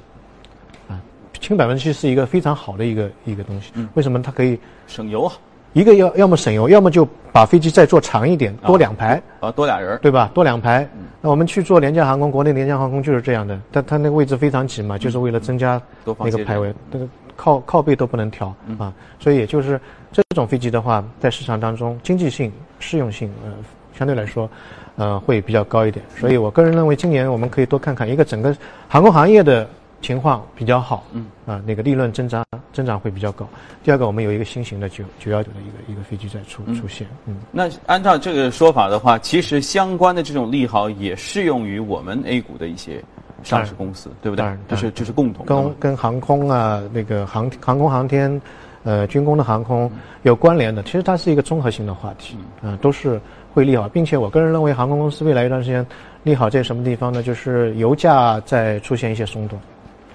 [1.32, 3.72] 啊，轻百分之七是一个非常好的一个一个东西。
[3.94, 5.32] 为什么它可以省油啊？
[5.72, 9.22] 一个要要么省油，要么就把飞机再做长一点，多两排。
[9.38, 10.28] 啊，多俩人，对吧？
[10.34, 10.88] 多两排。
[11.20, 18.92] 那我们去做廉价航空，国内廉价航空就是这样的，但它那个位置非常挤嘛，就是为了增加那个排位，那个靠靠背都不能调啊。
[19.20, 23.52] 所以也就是这种飞机的话，在市场当中经济性、适用性，呃，
[23.96, 24.50] 相对来说，
[24.96, 26.04] 呃，会比较高一点。
[26.16, 28.56] 所以我个人认为，今年我们可以多看看一个整个
[28.88, 29.68] 航空行业的
[30.00, 33.46] 情况比较好，嗯，啊，那个利润增长增长会比较高。
[33.84, 37.36] 第二个，我们有一个新型的九九幺九的一个一个飞机在出出现，嗯。
[37.52, 43.02] 那按照这个说法的话，其实相关的这种利好也适用于我们 A 股的一些
[43.42, 44.58] 上市公司，对不对当然？
[44.68, 45.54] 这是这是共同的。
[45.54, 48.40] 跟跟航空啊，那个航航空航天，
[48.84, 49.90] 呃，军工的航空
[50.22, 50.82] 有关联的。
[50.84, 53.20] 其实它是一个综合性的话题，啊、都是
[53.52, 55.84] 会利好，并且我个人认为航空公司未来一段时间
[56.22, 57.22] 利好在什么地方呢？
[57.22, 59.58] 就是油价在出现一些松动。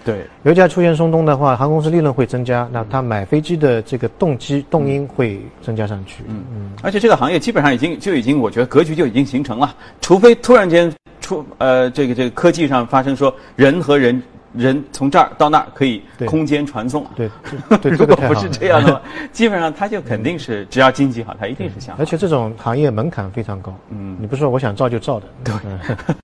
[0.06, 6.24] 对，油价出现松动的话，航空公司利润会增加，那它买飞机的这个动机动因会增加上去。
[6.28, 6.43] 嗯。
[6.53, 14.22] 嗯，而且这个行业基本上已经就已经，我觉得格局就已经形成了，除非突然间出呃这个这个科技上发生说人和人
[14.58, 17.06] 人从这儿到那儿可以空间传送。
[17.16, 17.30] 对，
[17.82, 19.01] 对，如果不是这样的话，
[19.32, 21.95] 基本上它就肯定是只要经济好，它一定是想。
[21.97, 25.26] 而且这种行业门槛非常高，嗯，你不是说我想造就造的。
[25.43, 25.53] 对，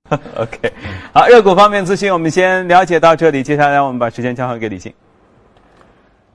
[0.38, 0.74] OK，
[1.14, 4.92] 好，热股方面资讯我们先了解到这里，接下来我们把时间交还给李静。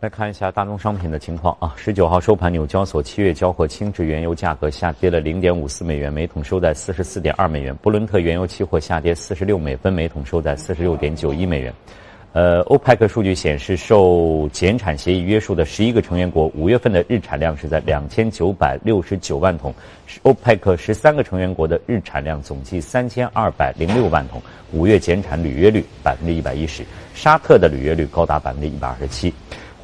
[0.06, 11.74] 来看一下大宗商品的情况啊，十九号收盘，纽交所七月交货轻质原油价格下跌了零点五四美元每桶，收在四十四点二美元；布伦特原油期货下跌四十六美分每桶，收在四十六点九一美元。
[12.34, 19.74] 呃，欧派克数据显示，受减产协议约束的十一个成员国五月份的日产量是在两千九百六十九万桶，
[20.22, 24.40] 欧派克十三个成员国的日产量总计三千二百零六万桶，
[24.70, 29.34] 五月减产履约率百分之一百一十，沙特的履约率高达百分之一百二十七。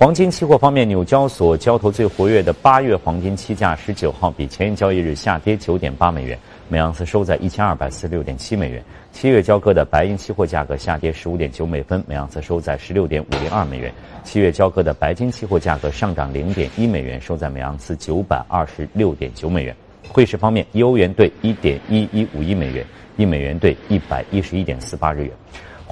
[0.02, 6.36] 黄金期货方面，纽交所交投最活跃的八月黄金期价，十九号比前一交易日下跌九点八美元，
[6.68, 8.82] 每盎司收在一千二百四十六点七美元。
[9.12, 13.94] 七月交割的白银期货价格下跌十五点九美分，每盎司收在十六点五零二美元。
[14.24, 19.72] 七月交割的白金期货价格上涨零点一美元，收在每盎司九百二十六点九美元。
[20.08, 22.84] 汇市方面，一欧元兑一点一一五一美元，
[23.16, 25.30] 一美元兑一百一十一点四八日元。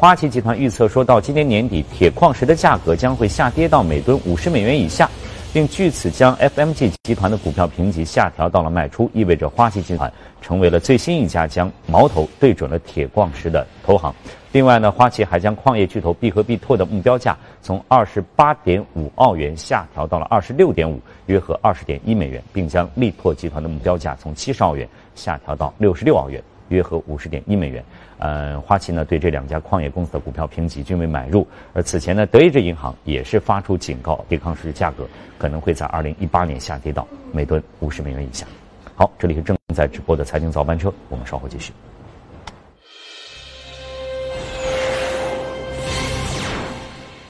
[0.00, 5.06] 花旗集团预测说，到今年年底，铁矿石的价格将会下跌到每吨五十美元以下，
[5.52, 14.10] 并据此将 FMG 集团的股票评级下调到了卖出，意味着花旗集团成为了最新一家将矛头对准了铁矿石的投行。
[14.52, 27.84] 另外呢，花旗还将矿业巨头必和必拓的目标价从二十八点五澳元下调到了二十六点五，约合二十点一美元，并将力拓集团的目标价从七十澳元下调到六十六澳元，约合五十点一美元。
[28.18, 35.06] 呃，花旗呢对这两家矿业公司的股票评级均为买入，而此前呢，德意志银行也是发出警告，铁矿石价格
[35.38, 38.46] 可能会在二零一八年下跌到每吨五十美元以下。
[38.94, 41.72] 好，这里是正在直播的财经早班车，我们稍后继续。